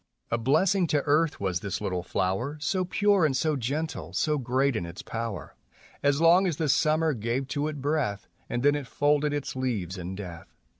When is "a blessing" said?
0.31-0.87